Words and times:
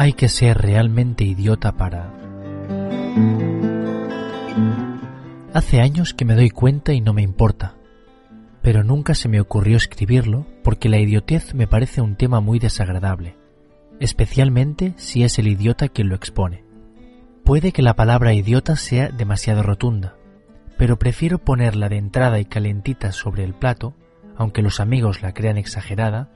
Hay 0.00 0.14
que 0.14 0.30
ser 0.30 0.56
realmente 0.56 1.24
idiota 1.24 1.72
para... 1.72 2.10
Hace 5.52 5.82
años 5.82 6.14
que 6.14 6.24
me 6.24 6.34
doy 6.34 6.48
cuenta 6.48 6.94
y 6.94 7.02
no 7.02 7.12
me 7.12 7.20
importa, 7.20 7.74
pero 8.62 8.82
nunca 8.82 9.14
se 9.14 9.28
me 9.28 9.42
ocurrió 9.42 9.76
escribirlo 9.76 10.46
porque 10.64 10.88
la 10.88 10.98
idiotez 10.98 11.52
me 11.52 11.66
parece 11.66 12.00
un 12.00 12.16
tema 12.16 12.40
muy 12.40 12.58
desagradable, 12.58 13.36
especialmente 14.00 14.94
si 14.96 15.22
es 15.22 15.38
el 15.38 15.48
idiota 15.48 15.90
quien 15.90 16.08
lo 16.08 16.14
expone. 16.14 16.64
Puede 17.44 17.72
que 17.72 17.82
la 17.82 17.94
palabra 17.94 18.32
idiota 18.32 18.76
sea 18.76 19.10
demasiado 19.10 19.62
rotunda, 19.62 20.16
pero 20.78 20.98
prefiero 20.98 21.40
ponerla 21.40 21.90
de 21.90 21.98
entrada 21.98 22.40
y 22.40 22.46
calentita 22.46 23.12
sobre 23.12 23.44
el 23.44 23.52
plato, 23.52 23.92
aunque 24.34 24.62
los 24.62 24.80
amigos 24.80 25.20
la 25.20 25.34
crean 25.34 25.58
exagerada, 25.58 26.30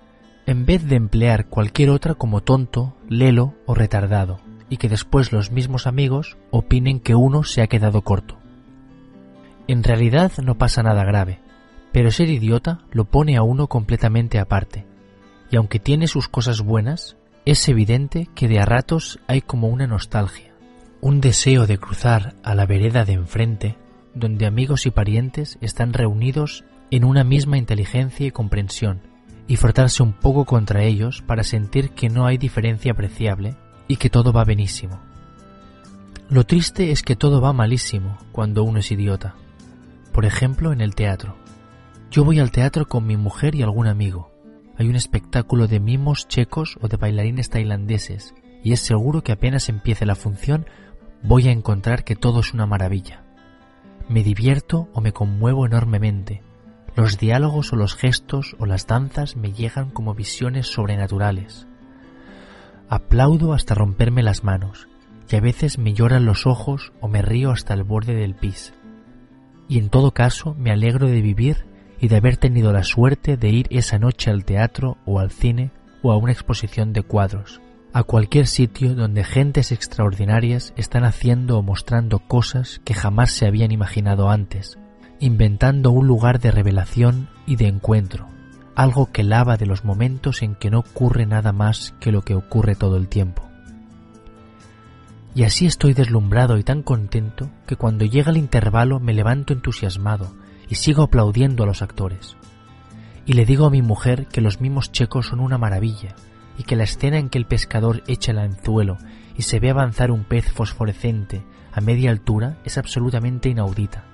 en 0.46 0.66
vez 0.66 0.86
de 0.86 0.96
emplear 0.96 1.46
cualquier 1.46 1.90
otra 1.90 2.14
como 2.14 2.42
tonto, 2.42 2.94
lelo 3.08 3.54
o 3.66 3.74
retardado, 3.74 4.40
y 4.68 4.76
que 4.76 4.88
después 4.88 5.32
los 5.32 5.50
mismos 5.50 5.86
amigos 5.86 6.36
opinen 6.50 7.00
que 7.00 7.14
uno 7.14 7.44
se 7.44 7.62
ha 7.62 7.66
quedado 7.66 8.02
corto. 8.02 8.38
En 9.66 9.82
realidad 9.82 10.32
no 10.42 10.56
pasa 10.58 10.82
nada 10.82 11.04
grave, 11.04 11.40
pero 11.92 12.10
ser 12.10 12.28
idiota 12.28 12.80
lo 12.90 13.04
pone 13.04 13.36
a 13.36 13.42
uno 13.42 13.68
completamente 13.68 14.38
aparte, 14.38 14.86
y 15.50 15.56
aunque 15.56 15.78
tiene 15.78 16.08
sus 16.08 16.28
cosas 16.28 16.60
buenas, 16.60 17.16
es 17.46 17.68
evidente 17.68 18.28
que 18.34 18.48
de 18.48 18.58
a 18.58 18.64
ratos 18.64 19.20
hay 19.26 19.40
como 19.40 19.68
una 19.68 19.86
nostalgia, 19.86 20.52
un 21.00 21.20
deseo 21.20 21.66
de 21.66 21.78
cruzar 21.78 22.34
a 22.42 22.54
la 22.54 22.66
vereda 22.66 23.04
de 23.04 23.12
enfrente, 23.14 23.76
donde 24.14 24.46
amigos 24.46 24.86
y 24.86 24.90
parientes 24.90 25.58
están 25.60 25.92
reunidos 25.92 26.64
en 26.90 27.04
una 27.04 27.24
misma 27.24 27.58
inteligencia 27.58 28.26
y 28.26 28.30
comprensión, 28.30 29.13
y 29.46 29.56
frotarse 29.56 30.02
un 30.02 30.12
poco 30.12 30.44
contra 30.44 30.84
ellos 30.84 31.22
para 31.22 31.44
sentir 31.44 31.90
que 31.90 32.08
no 32.08 32.26
hay 32.26 32.38
diferencia 32.38 32.92
apreciable 32.92 33.56
y 33.88 33.96
que 33.96 34.10
todo 34.10 34.32
va 34.32 34.44
benísimo. 34.44 35.00
Lo 36.30 36.44
triste 36.44 36.90
es 36.90 37.02
que 37.02 37.16
todo 37.16 37.40
va 37.40 37.52
malísimo 37.52 38.18
cuando 38.32 38.64
uno 38.64 38.78
es 38.78 38.90
idiota. 38.90 39.34
Por 40.12 40.24
ejemplo, 40.24 40.72
en 40.72 40.80
el 40.80 40.94
teatro. 40.94 41.36
Yo 42.10 42.24
voy 42.24 42.38
al 42.38 42.50
teatro 42.50 42.86
con 42.86 43.06
mi 43.06 43.16
mujer 43.16 43.54
y 43.54 43.62
algún 43.62 43.86
amigo. 43.86 44.32
Hay 44.78 44.88
un 44.88 44.96
espectáculo 44.96 45.66
de 45.66 45.80
mimos 45.80 46.26
checos 46.28 46.78
o 46.80 46.88
de 46.88 46.96
bailarines 46.96 47.50
tailandeses, 47.50 48.34
y 48.62 48.72
es 48.72 48.80
seguro 48.80 49.22
que 49.22 49.32
apenas 49.32 49.68
empiece 49.68 50.06
la 50.06 50.14
función 50.14 50.66
voy 51.22 51.48
a 51.48 51.52
encontrar 51.52 52.04
que 52.04 52.16
todo 52.16 52.40
es 52.40 52.54
una 52.54 52.66
maravilla. 52.66 53.24
Me 54.08 54.22
divierto 54.22 54.88
o 54.92 55.00
me 55.00 55.12
conmuevo 55.12 55.66
enormemente, 55.66 56.42
los 56.96 57.18
diálogos 57.18 57.72
o 57.72 57.76
los 57.76 57.96
gestos 57.96 58.54
o 58.58 58.66
las 58.66 58.86
danzas 58.86 59.36
me 59.36 59.52
llegan 59.52 59.90
como 59.90 60.14
visiones 60.14 60.68
sobrenaturales. 60.68 61.66
Aplaudo 62.88 63.52
hasta 63.52 63.74
romperme 63.74 64.22
las 64.22 64.44
manos 64.44 64.88
y 65.28 65.36
a 65.36 65.40
veces 65.40 65.78
me 65.78 65.94
lloran 65.94 66.24
los 66.24 66.46
ojos 66.46 66.92
o 67.00 67.08
me 67.08 67.22
río 67.22 67.50
hasta 67.50 67.74
el 67.74 67.82
borde 67.82 68.14
del 68.14 68.34
pis. 68.34 68.74
Y 69.68 69.78
en 69.78 69.88
todo 69.88 70.12
caso 70.12 70.54
me 70.58 70.70
alegro 70.70 71.08
de 71.08 71.20
vivir 71.20 71.66
y 71.98 72.08
de 72.08 72.16
haber 72.16 72.36
tenido 72.36 72.72
la 72.72 72.84
suerte 72.84 73.36
de 73.36 73.48
ir 73.48 73.66
esa 73.70 73.98
noche 73.98 74.30
al 74.30 74.44
teatro 74.44 74.98
o 75.06 75.18
al 75.18 75.30
cine 75.30 75.72
o 76.02 76.12
a 76.12 76.16
una 76.16 76.32
exposición 76.32 76.92
de 76.92 77.02
cuadros, 77.02 77.60
a 77.92 78.02
cualquier 78.04 78.46
sitio 78.46 78.94
donde 78.94 79.24
gentes 79.24 79.72
extraordinarias 79.72 80.74
están 80.76 81.04
haciendo 81.04 81.58
o 81.58 81.62
mostrando 81.62 82.18
cosas 82.18 82.80
que 82.84 82.94
jamás 82.94 83.32
se 83.32 83.46
habían 83.46 83.72
imaginado 83.72 84.28
antes, 84.28 84.78
inventando 85.20 85.90
un 85.90 86.06
lugar 86.06 86.40
de 86.40 86.50
revelación 86.50 87.28
y 87.46 87.56
de 87.56 87.68
encuentro, 87.68 88.28
algo 88.74 89.12
que 89.12 89.22
lava 89.22 89.56
de 89.56 89.66
los 89.66 89.84
momentos 89.84 90.42
en 90.42 90.54
que 90.54 90.70
no 90.70 90.80
ocurre 90.80 91.26
nada 91.26 91.52
más 91.52 91.94
que 92.00 92.12
lo 92.12 92.22
que 92.22 92.34
ocurre 92.34 92.74
todo 92.74 92.96
el 92.96 93.08
tiempo. 93.08 93.48
Y 95.34 95.42
así 95.42 95.66
estoy 95.66 95.94
deslumbrado 95.94 96.58
y 96.58 96.62
tan 96.62 96.82
contento 96.82 97.50
que 97.66 97.76
cuando 97.76 98.04
llega 98.04 98.30
el 98.30 98.36
intervalo 98.36 99.00
me 99.00 99.14
levanto 99.14 99.52
entusiasmado 99.52 100.32
y 100.68 100.76
sigo 100.76 101.02
aplaudiendo 101.02 101.64
a 101.64 101.66
los 101.66 101.82
actores. 101.82 102.36
Y 103.26 103.32
le 103.32 103.44
digo 103.44 103.66
a 103.66 103.70
mi 103.70 103.82
mujer 103.82 104.26
que 104.26 104.40
los 104.40 104.60
mimos 104.60 104.92
checos 104.92 105.26
son 105.28 105.40
una 105.40 105.58
maravilla 105.58 106.14
y 106.56 106.62
que 106.62 106.76
la 106.76 106.84
escena 106.84 107.18
en 107.18 107.30
que 107.30 107.38
el 107.38 107.46
pescador 107.46 108.02
echa 108.06 108.30
el 108.32 108.38
anzuelo 108.38 108.98
y 109.36 109.42
se 109.42 109.58
ve 109.58 109.70
avanzar 109.70 110.10
un 110.10 110.24
pez 110.24 110.52
fosforescente 110.52 111.42
a 111.72 111.80
media 111.80 112.10
altura 112.10 112.58
es 112.64 112.78
absolutamente 112.78 113.48
inaudita. 113.48 114.04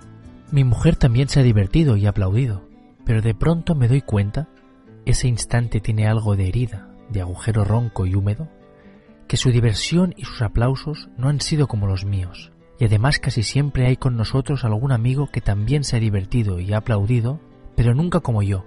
Mi 0.53 0.65
mujer 0.65 0.97
también 0.97 1.29
se 1.29 1.39
ha 1.39 1.45
divertido 1.45 1.97
y 1.97 2.07
aplaudido, 2.07 2.67
pero 3.05 3.23
de 3.23 3.35
pronto 3.35 3.77
me 3.77 3.87
doy 3.87 4.01
cuenta, 4.01 4.49
ese 5.07 5.29
instante 5.29 5.81
tiene 5.81 6.09
algo 6.09 6.35
de 6.35 6.49
herida, 6.49 6.89
de 7.09 7.21
agujero 7.21 7.65
ronco 7.65 8.05
y 8.05 8.17
húmedo, 8.17 8.49
que 9.29 9.37
su 9.37 9.53
diversión 9.53 10.13
y 10.17 10.25
sus 10.25 10.43
aplausos 10.43 11.09
no 11.17 11.29
han 11.29 11.41
sido 11.41 11.69
como 11.69 11.87
los 11.87 12.05
míos, 12.05 12.51
y 12.81 12.85
además 12.85 13.21
casi 13.21 13.45
siempre 13.45 13.87
hay 13.87 13.97
con 13.97 14.17
nosotros 14.17 14.65
algún 14.65 14.91
amigo 14.91 15.29
que 15.29 15.41
también 15.41 15.85
se 15.85 15.97
ha 15.97 16.01
divertido 16.01 16.59
y 16.59 16.73
ha 16.73 16.79
aplaudido, 16.79 17.39
pero 17.77 17.95
nunca 17.95 18.19
como 18.19 18.43
yo. 18.43 18.65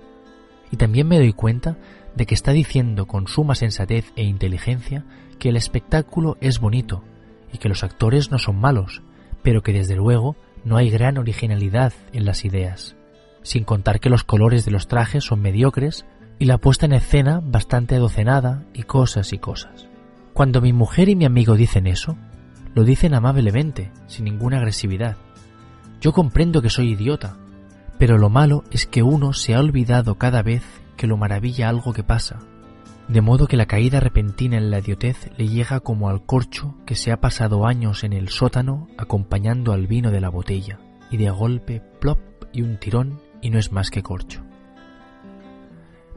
Y 0.71 0.77
también 0.77 1.09
me 1.09 1.17
doy 1.17 1.33
cuenta 1.33 1.77
de 2.15 2.25
que 2.25 2.33
está 2.33 2.53
diciendo 2.53 3.07
con 3.07 3.27
suma 3.27 3.55
sensatez 3.55 4.13
e 4.15 4.23
inteligencia 4.23 5.03
que 5.37 5.49
el 5.49 5.57
espectáculo 5.57 6.37
es 6.39 6.61
bonito 6.61 7.03
y 7.51 7.57
que 7.57 7.67
los 7.67 7.83
actores 7.83 8.31
no 8.31 8.39
son 8.39 8.57
malos, 8.57 9.01
pero 9.41 9.61
que 9.61 9.73
desde 9.73 9.97
luego 9.97 10.37
no 10.63 10.77
hay 10.77 10.89
gran 10.89 11.17
originalidad 11.17 11.93
en 12.11 12.25
las 12.25 12.45
ideas, 12.45 12.95
sin 13.41 13.63
contar 13.63 13.99
que 13.99 14.09
los 14.09 14.23
colores 14.23 14.65
de 14.65 14.71
los 14.71 14.87
trajes 14.87 15.23
son 15.23 15.41
mediocres 15.41 16.05
y 16.39 16.45
la 16.45 16.57
puesta 16.57 16.85
en 16.85 16.93
escena 16.93 17.41
bastante 17.43 17.95
adocenada 17.95 18.63
y 18.73 18.83
cosas 18.83 19.33
y 19.33 19.37
cosas. 19.37 19.87
Cuando 20.33 20.61
mi 20.61 20.73
mujer 20.73 21.09
y 21.09 21.15
mi 21.15 21.25
amigo 21.25 21.55
dicen 21.55 21.87
eso, 21.87 22.17
lo 22.73 22.83
dicen 22.83 23.13
amablemente, 23.13 23.91
sin 24.07 24.25
ninguna 24.25 24.57
agresividad. 24.57 25.17
Yo 26.01 26.11
comprendo 26.11 26.61
que 26.61 26.69
soy 26.69 26.91
idiota, 26.91 27.37
pero 27.99 28.17
lo 28.17 28.29
malo 28.29 28.63
es 28.71 28.87
que 28.87 29.03
uno 29.03 29.33
se 29.33 29.53
ha 29.53 29.59
olvidado 29.59 30.15
cada 30.15 30.41
vez 30.41 30.63
que 30.97 31.07
lo 31.07 31.17
maravilla 31.17 31.69
algo 31.69 31.93
que 31.93 32.03
pasa, 32.03 32.39
de 33.07 33.21
modo 33.21 33.47
que 33.47 33.57
la 33.57 33.65
caída 33.65 33.99
repentina 33.99 34.57
en 34.57 34.71
la 34.71 34.79
idiotez 34.79 35.29
le 35.37 35.47
llega 35.47 35.81
como 35.81 36.09
al 36.09 36.25
corcho 36.25 36.75
que 36.85 36.95
se 36.95 37.11
ha 37.11 37.19
pasado 37.19 37.65
años 37.65 38.03
en 38.03 38.13
el 38.13 38.29
sótano 38.29 38.87
acompañando 38.97 39.73
al 39.73 39.87
vino 39.87 40.09
de 40.09 40.21
la 40.21 40.29
botella, 40.29 40.79
y 41.11 41.17
de 41.17 41.29
golpe 41.29 41.81
plop 41.99 42.19
y 42.53 42.61
un 42.61 42.77
tirón 42.77 43.19
y 43.41 43.49
no 43.49 43.59
es 43.59 43.71
más 43.71 43.91
que 43.91 44.03
corcho. 44.03 44.41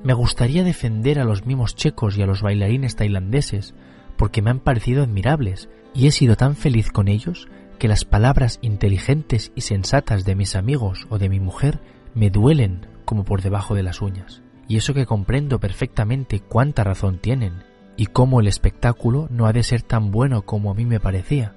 Me 0.04 0.14
gustaría 0.14 0.62
defender 0.62 1.19
a 1.19 1.24
los 1.24 1.44
mimos 1.44 1.74
checos 1.74 2.16
y 2.16 2.22
a 2.22 2.26
los 2.26 2.42
bailarines 2.42 2.94
tailandeses, 2.94 3.74
porque 4.16 4.41
me 4.41 4.50
han 4.50 4.60
parecido 4.60 5.03
admirables, 5.03 5.68
y 5.92 6.06
he 6.06 6.12
sido 6.12 6.36
tan 6.36 6.54
feliz 6.54 6.92
con 6.92 7.08
ellos 7.08 7.48
que 7.80 7.88
las 7.88 8.04
palabras 8.04 8.58
inteligentes 8.62 9.50
y 9.56 9.62
sensatas 9.62 10.24
de 10.24 10.36
mis 10.36 10.54
amigos 10.54 11.06
o 11.10 11.18
de 11.18 11.28
mi 11.28 11.41
mujer 11.41 11.80
me 12.14 12.30
duelen 12.30 12.86
como 13.04 13.24
por 13.24 13.42
debajo 13.42 13.74
de 13.74 13.82
las 13.82 14.00
uñas 14.00 14.46
y 14.69 14.77
eso 14.77 14.94
que 14.94 15.06
comprendo 15.06 15.60
perfectamente 15.60 16.41
cuánta 16.41 16.84
razón 16.84 17.19
tienen 17.19 17.62
y 17.97 18.06
cómo 18.06 18.41
el 18.41 18.49
espectáculo 18.49 19.28
no 19.31 19.47
ha 19.47 19.53
de 19.53 19.62
ser 19.62 19.82
tan 19.82 20.10
bueno 20.10 20.43
como 20.43 20.71
a 20.71 20.75
mí 20.75 20.84
me 20.84 21.00
parecía. 21.00 21.54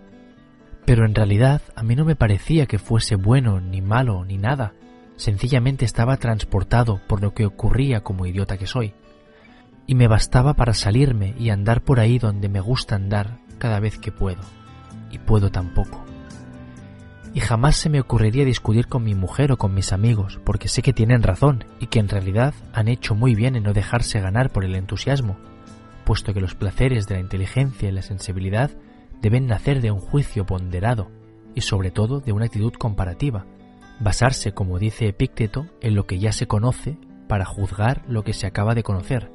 Pero 0.86 1.06
en 1.06 1.16
realidad 1.16 1.62
a 1.75 1.84
mí 1.84 1.96
no 1.96 2.06
me 2.06 2.16
parecía 2.16 2.66
que 2.66 2.80
fuese 2.80 3.16
bueno, 3.16 3.59
ni 3.59 3.81
malo, 3.81 4.24
ni 4.25 4.38
nada. 4.38 4.74
Sencillamente 5.18 5.86
estaba 5.86 6.18
transportado 6.18 7.02
por 7.08 7.22
lo 7.22 7.34
que 7.34 7.46
ocurría 7.46 8.02
como 8.02 8.25
idiota 8.25 8.58
que 8.58 8.68
soy. 8.68 8.94
Y 9.86 9.96
me 9.96 10.08
bastaba 10.08 10.53
para 10.53 10.74
salirme 10.74 11.36
y 11.38 11.50
andar 11.50 11.81
por 11.81 12.00
ahí 12.00 12.20
donde 12.20 12.47
me 12.47 12.62
gusta 12.62 12.96
andar 12.96 13.40
cada 13.58 13.80
vez 13.80 13.97
que 13.97 14.12
puedo. 14.12 14.41
Y 15.12 15.18
puedo 15.18 15.52
tampoco 15.52 16.09
y 17.34 17.40
jamás 17.40 17.75
se 17.75 17.90
me 17.90 18.00
ocurriría 18.00 18.45
discutir 18.45 18.88
con 18.88 19.03
mi 19.03 19.13
mujer 19.13 19.51
o 19.51 19.57
con 19.57 19.73
mis 19.73 19.94
amigos, 19.94 20.40
porque 20.44 20.67
sé 20.67 20.81
que 20.81 20.94
tienen 20.94 21.23
razón 21.23 21.66
y 21.79 21.88
que 21.88 22.00
en 22.00 22.09
realidad 22.09 22.53
han 22.73 22.88
hecho 22.88 23.16
muy 23.16 23.35
bien 23.35 23.56
en 23.56 23.63
no 23.63 23.73
dejarse 23.73 24.19
ganar 24.19 24.51
por 24.51 24.66
el 24.66 24.76
entusiasmo, 24.76 25.37
puesto 26.05 26.34
que 26.34 26.41
los 26.41 26.55
placeres 26.55 27.08
de 27.08 27.16
la 27.16 27.22
inteligencia 27.22 27.90
y 27.90 27.91
la 27.91 28.02
sensibilidad 28.02 28.72
deben 29.22 29.47
nacer 29.47 29.81
de 29.81 29.91
un 29.91 29.99
juicio 29.99 30.46
ponderado 30.46 31.11
y 31.53 31.61
sobre 31.61 31.91
todo 31.91 32.20
de 32.20 32.31
una 32.31 32.46
actitud 32.46 32.73
comparativa, 32.73 33.46
basarse, 33.99 34.53
como 34.53 34.79
dice 34.79 35.08
Epícteto, 35.08 35.67
en 35.82 35.96
lo 35.96 36.08
que 36.08 36.20
ya 36.20 36.32
se 36.32 36.47
conoce 36.47 36.97
para 37.28 37.46
juzgar 37.46 38.03
lo 38.08 38.23
que 38.23 38.34
se 38.34 38.47
acaba 38.47 38.73
de 38.73 38.84
conocer, 38.84 39.32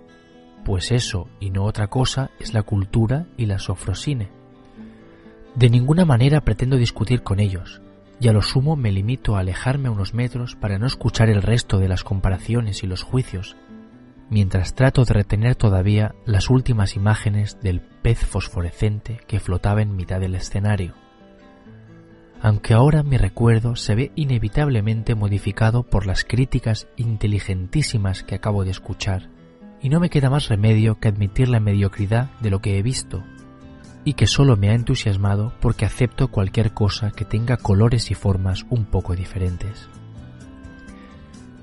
pues 0.65 0.91
eso 0.91 1.29
y 1.39 1.51
no 1.51 1.65
otra 1.65 1.89
cosa 1.89 2.31
es 2.41 2.55
la 2.55 2.63
cultura 2.63 3.27
y 3.37 3.47
la 3.47 3.59
sofrosine. 3.59 4.31
De 5.55 5.71
ninguna 5.71 6.05
manera 6.05 6.41
pretendo 6.41 6.77
discutir 6.77 7.23
con 7.23 7.39
ellos, 7.39 7.81
y 8.21 8.29
a 8.29 8.33
lo 8.33 8.43
sumo 8.43 8.77
me 8.77 8.93
limito 8.93 9.37
a 9.37 9.41
alejarme 9.41 9.89
unos 9.89 10.15
metros 10.15 10.57
para 10.57 10.79
no 10.79 10.87
escuchar 10.87 11.29
el 11.29 11.43
resto 11.43 11.79
de 11.79 11.89
las 11.89 12.05
comparaciones 12.05 12.83
y 12.83 12.87
los 12.87 13.03
juicios, 13.03 13.57
mientras 14.31 14.75
trato 14.75 15.05
de 15.05 15.15
retener 15.15 15.57
todavía 15.57 16.15
las 16.25 16.51
últimas 16.51 16.97
imágenes 16.97 17.59
del 17.61 17.81
pez 17.81 18.25
fosforescente 18.25 19.21
que 19.27 19.41
flotaba 19.41 19.83
en 19.83 19.97
mitad 19.97 20.21
del 20.21 20.35
escenario. 20.35 20.95
Aunque 22.41 22.75
ahora 22.75 23.03
mi 23.03 23.17
recuerdo 23.17 23.75
se 23.75 23.95
ve 23.95 24.13
inevitablemente 24.17 25.15
modificado 25.15 25.83
por 25.83 26.07
las 26.07 26.25
críticas 26.25 26.87
inteligentísimas 26.97 28.23
que 28.23 28.35
acabo 28.35 28.65
de 28.65 28.71
escuchar, 28.71 29.31
y 29.81 29.89
no 29.89 30.01
me 30.01 30.11
queda 30.11 30.31
más 30.31 30.49
remedio 30.49 30.99
que 30.99 31.09
admitir 31.09 31.49
la 31.49 31.61
mediocridad 31.61 32.31
de 32.41 32.51
lo 32.51 32.61
que 32.61 32.79
he 32.79 32.83
visto, 32.83 33.23
y 34.05 34.15
que 34.15 34.27
solo 34.27 34.57
me 34.57 34.71
ha 34.71 34.75
entusiasmado 34.75 35.53
porque 35.61 35.87
acepto 35.87 36.29
cualquier 36.29 36.73
cosa 36.73 37.11
que 37.11 37.25
tenga 37.25 37.57
colores 37.57 38.11
y 38.11 38.15
formas 38.15 38.67
un 38.69 38.85
poco 38.85 39.17
diferentes. 39.17 39.89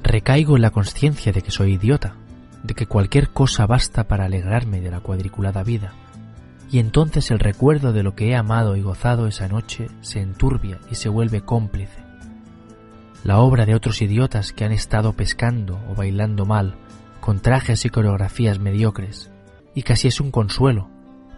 Recaigo 0.03 0.55
en 0.55 0.63
la 0.63 0.71
conciencia 0.71 1.31
de 1.31 1.41
que 1.41 1.51
soy 1.51 1.73
idiota, 1.73 2.15
de 2.63 2.73
que 2.73 2.87
cualquier 2.87 3.29
cosa 3.29 3.65
basta 3.67 4.07
para 4.07 4.25
alegrarme 4.25 4.81
de 4.81 4.91
la 4.91 4.99
cuadriculada 4.99 5.63
vida, 5.63 5.93
y 6.71 6.79
entonces 6.79 7.31
el 7.31 7.39
recuerdo 7.39 7.93
de 7.93 8.01
lo 8.01 8.15
que 8.15 8.29
he 8.29 8.35
amado 8.35 8.75
y 8.75 8.81
gozado 8.81 9.27
esa 9.27 9.47
noche 9.47 9.89
se 10.01 10.21
enturbia 10.21 10.79
y 10.89 10.95
se 10.95 11.09
vuelve 11.09 11.41
cómplice. 11.41 12.01
La 13.23 13.39
obra 13.39 13.65
de 13.65 13.75
otros 13.75 14.01
idiotas 14.01 14.51
que 14.51 14.65
han 14.65 14.71
estado 14.71 15.13
pescando 15.13 15.79
o 15.89 15.95
bailando 15.95 16.45
mal, 16.45 16.75
con 17.19 17.39
trajes 17.39 17.85
y 17.85 17.89
coreografías 17.89 18.57
mediocres, 18.57 19.29
y 19.75 19.83
casi 19.83 20.07
es 20.07 20.19
un 20.19 20.31
consuelo, 20.31 20.89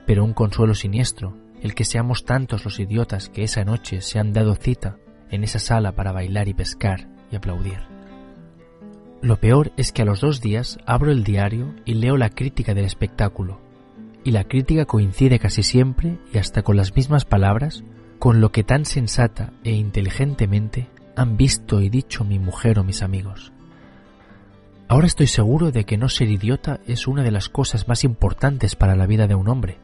pero 0.06 0.24
un 0.24 0.34
consuelo 0.34 0.76
siniestro, 0.76 1.38
el 1.62 1.76
que 1.76 1.86
seamos 1.86 2.26
tantos 2.26 2.66
los 2.66 2.80
idiotas 2.80 3.30
que 3.30 3.44
esa 3.44 3.64
noche 3.64 4.02
se 4.02 4.20
han 4.20 4.34
dado 4.34 4.56
cita 4.56 4.98
en 5.30 5.44
esa 5.44 5.60
sala 5.60 5.94
para 5.94 6.12
bailar 6.12 6.48
y 6.48 6.54
pescar 6.54 7.08
y 7.32 7.36
aplaudir. 7.36 7.80
Lo 9.22 9.38
peor 9.38 9.72
es 9.78 9.92
que 9.92 10.02
a 10.02 10.06
los 10.06 10.20
dos 10.20 10.42
días 10.42 10.78
abro 10.86 11.12
el 11.12 11.24
diario 11.24 11.74
y 11.86 11.94
leo 11.94 12.18
la 12.18 12.30
crítica 12.30 12.74
del 12.74 12.86
espectáculo, 12.86 13.62
y 14.24 14.32
la 14.32 14.44
crítica 14.44 14.86
coincide 14.86 15.40
casi 15.40 15.64
siempre 15.64 16.18
y 16.34 16.38
hasta 16.38 16.62
con 16.62 16.78
las 16.78 16.96
mismas 16.96 17.26
palabras 17.26 17.84
con 18.20 18.42
lo 18.42 18.52
que 18.52 18.64
tan 18.64 18.86
sensata 18.86 19.54
e 19.64 19.72
inteligentemente 19.72 20.88
han 21.16 21.38
visto 21.38 21.82
y 21.82 21.90
dicho 21.90 22.24
mi 22.24 22.40
mujer 22.40 22.80
o 22.80 22.84
mis 22.84 23.02
amigos. 23.02 23.52
Ahora 24.88 25.08
estoy 25.08 25.28
seguro 25.28 25.72
de 25.72 25.86
que 25.86 25.98
no 25.98 26.10
ser 26.10 26.30
idiota 26.30 26.80
es 26.88 27.08
una 27.08 27.24
de 27.24 27.32
las 27.32 27.50
cosas 27.50 27.88
más 27.88 28.04
importantes 28.04 28.76
para 28.76 28.96
la 28.96 29.08
vida 29.08 29.28
de 29.28 29.36
un 29.36 29.48
hombre, 29.48 29.80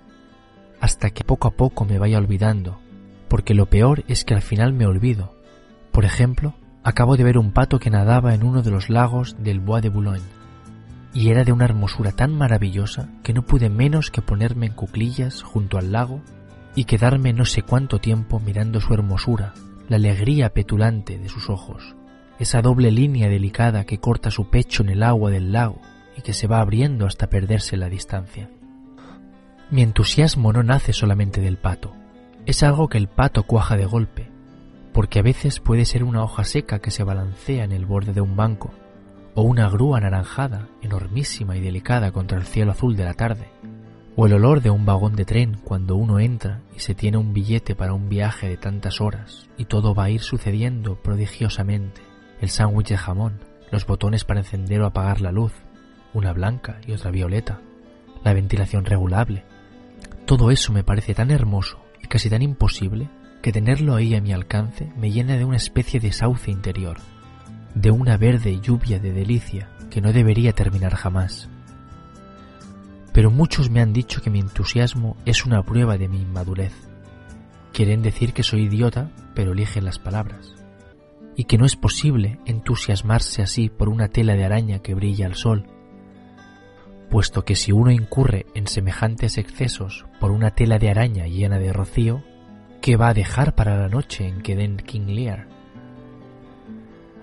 hasta 0.80 1.10
que 1.10 1.24
poco 1.24 1.48
a 1.48 1.52
poco 1.52 1.86
me 1.86 1.98
vaya 1.98 2.18
olvidando, 2.18 2.80
porque 3.28 3.54
lo 3.54 3.68
peor 3.68 4.04
es 4.08 4.26
que 4.26 4.34
al 4.34 4.42
final 4.42 4.74
me 4.74 4.86
olvido. 4.86 5.36
Por 5.92 6.06
ejemplo, 6.06 6.54
acabo 6.84 7.18
de 7.18 7.24
ver 7.24 7.38
un 7.38 7.52
pato 7.52 7.80
que 7.80 7.90
nadaba 7.90 8.34
en 8.34 8.44
uno 8.44 8.62
de 8.62 8.72
los 8.72 8.90
lagos 8.90 9.36
del 9.40 9.60
Bois 9.60 9.84
de 9.84 9.90
Boulogne, 9.90 10.40
y 11.14 11.30
era 11.30 11.44
de 11.44 11.52
una 11.52 11.66
hermosura 11.66 12.12
tan 12.12 12.34
maravillosa 12.36 13.10
que 13.24 13.34
no 13.34 13.42
pude 13.44 13.70
menos 13.70 14.12
que 14.12 14.22
ponerme 14.22 14.68
en 14.68 14.74
cuclillas 14.74 15.42
junto 15.42 15.78
al 15.78 15.92
lago 15.92 16.22
y 16.76 16.86
quedarme 16.86 17.34
no 17.34 17.46
sé 17.46 17.64
cuánto 17.64 18.00
tiempo 18.00 18.40
mirando 18.40 18.80
su 18.80 18.94
hermosura, 18.94 19.54
la 19.88 19.96
alegría 19.96 20.54
petulante 20.54 21.18
de 21.18 21.30
sus 21.30 21.50
ojos, 21.50 21.96
esa 22.38 22.62
doble 22.62 22.92
línea 22.92 23.28
delicada 23.28 23.86
que 23.86 24.00
corta 24.00 24.30
su 24.30 24.50
pecho 24.50 24.84
en 24.84 24.90
el 24.90 25.04
agua 25.04 25.32
del 25.32 25.52
lago 25.52 25.82
y 26.16 26.22
que 26.22 26.34
se 26.34 26.48
va 26.48 26.62
abriendo 26.62 27.06
hasta 27.08 27.28
perderse 27.28 27.76
la 27.76 27.90
distancia. 27.90 28.50
Mi 29.72 29.84
entusiasmo 29.84 30.52
no 30.52 30.64
nace 30.64 30.94
solamente 30.94 31.42
del 31.42 31.58
pato, 31.58 31.94
es 32.48 32.64
algo 32.64 32.88
que 32.88 32.98
el 32.98 33.08
pato 33.08 33.44
cuaja 33.44 33.78
de 33.78 33.86
golpe, 33.86 34.28
porque 34.94 35.20
a 35.20 35.22
veces 35.22 35.60
puede 35.60 35.86
ser 35.86 36.04
una 36.04 36.24
hoja 36.24 36.44
seca 36.44 36.80
que 36.80 36.90
se 36.90 37.04
balancea 37.04 37.66
en 37.66 37.72
el 37.72 37.86
borde 37.86 38.14
de 38.14 38.22
un 38.22 38.36
banco, 38.36 38.72
o 39.36 39.44
una 39.44 39.70
grúa 39.70 40.00
anaranjada, 40.00 40.70
enormísima 40.82 41.56
y 41.56 41.62
delicada 41.62 42.12
contra 42.12 42.40
el 42.40 42.46
cielo 42.46 42.72
azul 42.72 42.96
de 42.96 43.06
la 43.06 43.14
tarde, 43.14 43.50
o 44.16 44.26
el 44.26 44.34
olor 44.34 44.62
de 44.62 44.72
un 44.72 44.88
vagón 44.88 45.16
de 45.16 45.26
tren 45.26 45.60
cuando 45.64 45.96
uno 45.98 46.20
entra 46.20 46.62
y 46.76 46.80
se 46.80 46.96
tiene 46.96 47.18
un 47.18 47.32
billete 47.32 47.76
para 47.76 47.94
un 47.94 48.10
viaje 48.10 48.50
de 48.50 48.58
tantas 48.58 49.00
horas 49.02 49.48
y 49.56 49.66
todo 49.66 49.94
va 49.94 50.06
a 50.06 50.10
ir 50.10 50.22
sucediendo 50.22 50.96
prodigiosamente, 50.96 52.02
el 52.42 52.50
sándwich 52.50 52.88
de 52.88 52.98
jamón, 52.98 53.40
los 53.70 53.86
botones 53.86 54.26
para 54.26 54.40
encender 54.40 54.82
o 54.82 54.88
apagar 54.88 55.22
la 55.22 55.32
luz, 55.32 55.54
una 56.16 56.34
blanca 56.34 56.82
y 56.88 56.94
otra 56.94 57.12
violeta, 57.12 57.62
la 58.24 58.34
ventilación 58.34 58.86
regulable, 58.86 59.46
todo 60.26 60.52
eso 60.52 60.72
me 60.72 60.84
parece 60.84 61.16
tan 61.16 61.32
hermoso 61.32 61.80
y 62.04 62.08
casi 62.08 62.30
tan 62.30 62.42
imposible 62.42 63.10
que 63.42 63.52
tenerlo 63.52 63.96
ahí 63.96 64.16
a 64.16 64.22
mi 64.22 64.34
alcance 64.34 64.92
me 64.98 65.12
llena 65.12 65.38
de 65.38 65.46
una 65.46 65.58
especie 65.58 66.00
de 66.00 66.12
sauce 66.12 66.52
interior, 66.52 66.98
de 67.74 67.92
una 67.92 68.18
verde 68.18 68.60
lluvia 68.60 69.00
de 69.00 69.12
delicia 69.12 69.70
que 69.90 70.02
no 70.02 70.14
debería 70.14 70.54
terminar 70.54 70.96
jamás. 70.96 71.50
Pero 73.14 73.32
muchos 73.32 73.70
me 73.70 73.82
han 73.82 73.94
dicho 73.94 74.22
que 74.22 74.30
mi 74.30 74.40
entusiasmo 74.40 75.18
es 75.26 75.46
una 75.46 75.64
prueba 75.64 75.98
de 75.98 76.08
mi 76.08 76.22
inmadurez. 76.22 76.74
Quieren 77.74 78.02
decir 78.02 78.34
que 78.34 78.44
soy 78.44 78.64
idiota, 78.64 79.10
pero 79.34 79.54
eligen 79.54 79.86
las 79.86 80.00
palabras. 80.00 80.54
Y 81.36 81.46
que 81.46 81.58
no 81.58 81.66
es 81.66 81.76
posible 81.76 82.40
entusiasmarse 82.46 83.42
así 83.42 83.70
por 83.70 83.90
una 83.90 84.10
tela 84.10 84.36
de 84.36 84.46
araña 84.46 84.80
que 84.80 84.94
brilla 84.94 85.26
al 85.26 85.36
sol 85.36 85.66
puesto 87.10 87.44
que 87.44 87.56
si 87.56 87.72
uno 87.72 87.92
incurre 87.92 88.46
en 88.54 88.68
semejantes 88.68 89.38
excesos 89.38 90.06
por 90.20 90.32
una 90.32 90.52
tela 90.52 90.80
de 90.80 90.90
araña 90.90 91.28
llena 91.28 91.60
de 91.60 91.74
rocío, 91.74 92.24
¿qué 92.82 92.96
va 92.96 93.10
a 93.10 93.14
dejar 93.14 93.56
para 93.56 93.78
la 93.78 93.90
noche 93.90 94.28
en 94.28 94.42
que 94.42 94.56
den 94.56 94.78
King 94.78 95.08
Lear? 95.08 95.48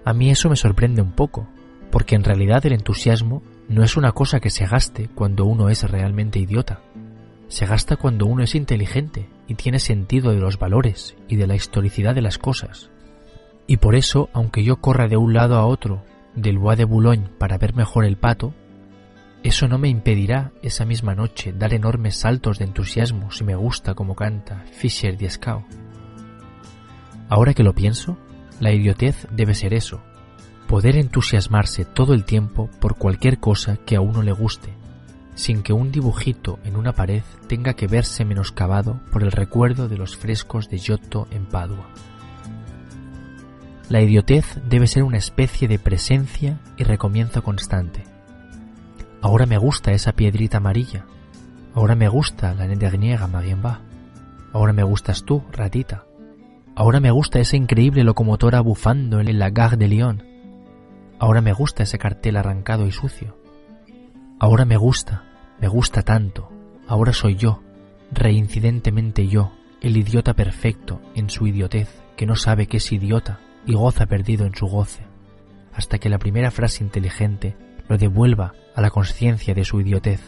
A 0.04 0.12
mí 0.12 0.30
eso 0.30 0.48
me 0.50 0.56
sorprende 0.56 1.02
un 1.02 1.12
poco, 1.12 1.48
porque 1.90 2.14
en 2.14 2.24
realidad 2.24 2.64
el 2.66 2.72
entusiasmo 2.72 3.42
no 3.68 3.82
es 3.82 3.96
una 3.96 4.12
cosa 4.12 4.40
que 4.40 4.50
se 4.50 4.66
gaste 4.66 5.08
cuando 5.14 5.44
uno 5.44 5.68
es 5.68 5.88
realmente 5.88 6.38
idiota. 6.38 6.80
Se 7.48 7.66
gasta 7.66 7.96
cuando 7.96 8.26
uno 8.26 8.42
es 8.42 8.54
inteligente 8.54 9.28
y 9.46 9.54
tiene 9.54 9.78
sentido 9.78 10.32
de 10.32 10.38
los 10.38 10.58
valores 10.58 11.16
y 11.28 11.36
de 11.36 11.46
la 11.46 11.54
historicidad 11.54 12.14
de 12.14 12.22
las 12.22 12.38
cosas. 12.38 12.90
Y 13.66 13.78
por 13.78 13.94
eso, 13.94 14.30
aunque 14.32 14.62
yo 14.62 14.76
corra 14.76 15.08
de 15.08 15.16
un 15.16 15.32
lado 15.32 15.56
a 15.56 15.66
otro 15.66 16.04
del 16.34 16.58
Bois 16.58 16.78
de 16.78 16.84
Boulogne 16.84 17.28
para 17.38 17.58
ver 17.58 17.74
mejor 17.74 18.04
el 18.04 18.16
pato, 18.16 18.54
eso 19.46 19.68
no 19.68 19.78
me 19.78 19.88
impedirá 19.88 20.50
esa 20.60 20.84
misma 20.84 21.14
noche 21.14 21.54
dar 21.56 21.72
enormes 21.72 22.16
saltos 22.16 22.58
de 22.58 22.64
entusiasmo 22.64 23.30
si 23.30 23.44
me 23.44 23.54
gusta 23.54 23.94
como 23.94 24.16
canta 24.16 24.64
Fischer 24.72 25.16
Dieskau. 25.16 25.64
Ahora 27.28 27.54
que 27.54 27.62
lo 27.62 27.72
pienso, 27.72 28.18
la 28.58 28.72
idiotez 28.72 29.28
debe 29.30 29.54
ser 29.54 29.72
eso, 29.72 30.02
poder 30.66 30.96
entusiasmarse 30.96 31.84
todo 31.84 32.12
el 32.12 32.24
tiempo 32.24 32.68
por 32.80 32.96
cualquier 32.96 33.38
cosa 33.38 33.76
que 33.76 33.94
a 33.94 34.00
uno 34.00 34.20
le 34.20 34.32
guste, 34.32 34.74
sin 35.36 35.62
que 35.62 35.72
un 35.72 35.92
dibujito 35.92 36.58
en 36.64 36.74
una 36.74 36.94
pared 36.94 37.22
tenga 37.46 37.74
que 37.74 37.86
verse 37.86 38.24
menoscabado 38.24 39.00
por 39.12 39.22
el 39.22 39.30
recuerdo 39.30 39.88
de 39.88 39.96
los 39.96 40.16
frescos 40.16 40.68
de 40.68 40.78
Giotto 40.78 41.28
en 41.30 41.46
Padua. 41.46 41.86
La 43.88 44.02
idiotez 44.02 44.58
debe 44.68 44.88
ser 44.88 45.04
una 45.04 45.18
especie 45.18 45.68
de 45.68 45.78
presencia 45.78 46.58
y 46.76 46.82
recomienzo 46.82 47.44
constante 47.44 48.15
Ahora 49.26 49.44
me 49.44 49.58
gusta 49.58 49.90
esa 49.90 50.12
piedrita 50.12 50.58
amarilla. 50.58 51.04
Ahora 51.74 51.96
me 51.96 52.06
gusta 52.06 52.54
la 52.54 52.68
Nederniega 52.68 53.26
Marienba. 53.26 53.80
Ahora 54.52 54.72
me 54.72 54.84
gustas 54.84 55.24
tú, 55.24 55.42
ratita. 55.50 56.04
Ahora 56.76 57.00
me 57.00 57.10
gusta 57.10 57.40
esa 57.40 57.56
increíble 57.56 58.04
locomotora 58.04 58.60
bufando 58.60 59.18
en 59.18 59.36
la 59.36 59.50
Gare 59.50 59.76
de 59.78 59.88
Lyon. 59.88 60.22
Ahora 61.18 61.40
me 61.40 61.52
gusta 61.52 61.82
ese 61.82 61.98
cartel 61.98 62.36
arrancado 62.36 62.86
y 62.86 62.92
sucio. 62.92 63.36
Ahora 64.38 64.64
me 64.64 64.76
gusta, 64.76 65.24
me 65.60 65.66
gusta 65.66 66.02
tanto. 66.02 66.48
Ahora 66.86 67.12
soy 67.12 67.34
yo, 67.34 67.64
reincidentemente 68.12 69.26
yo, 69.26 69.50
el 69.80 69.96
idiota 69.96 70.34
perfecto 70.34 71.00
en 71.16 71.30
su 71.30 71.48
idiotez, 71.48 72.00
que 72.16 72.26
no 72.26 72.36
sabe 72.36 72.68
que 72.68 72.76
es 72.76 72.92
idiota 72.92 73.40
y 73.66 73.74
goza 73.74 74.06
perdido 74.06 74.46
en 74.46 74.54
su 74.54 74.68
goce, 74.68 75.04
hasta 75.74 75.98
que 75.98 76.10
la 76.10 76.20
primera 76.20 76.52
frase 76.52 76.84
inteligente 76.84 77.56
lo 77.88 77.98
devuelva 77.98 78.52
a 78.74 78.80
la 78.80 78.90
conciencia 78.90 79.54
de 79.54 79.64
su 79.64 79.80
idiotez 79.80 80.20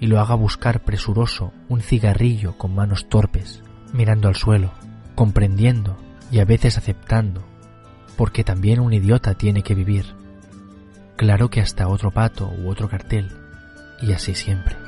y 0.00 0.06
lo 0.06 0.20
haga 0.20 0.34
buscar 0.34 0.80
presuroso 0.80 1.52
un 1.68 1.80
cigarrillo 1.80 2.58
con 2.58 2.74
manos 2.74 3.08
torpes, 3.08 3.62
mirando 3.92 4.28
al 4.28 4.34
suelo, 4.34 4.72
comprendiendo 5.14 5.96
y 6.30 6.40
a 6.40 6.44
veces 6.44 6.78
aceptando, 6.78 7.44
porque 8.16 8.44
también 8.44 8.80
un 8.80 8.92
idiota 8.92 9.34
tiene 9.34 9.62
que 9.62 9.74
vivir. 9.74 10.04
Claro 11.16 11.48
que 11.48 11.60
hasta 11.60 11.88
otro 11.88 12.10
pato 12.10 12.52
u 12.58 12.68
otro 12.68 12.88
cartel, 12.88 13.30
y 14.02 14.12
así 14.12 14.34
siempre. 14.34 14.83